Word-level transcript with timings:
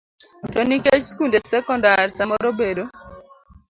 To 0.51 0.59
nikech 0.69 1.05
skunde 1.11 1.37
sekondar 1.51 2.05
samoro 2.17 2.49
bedo 2.59 2.83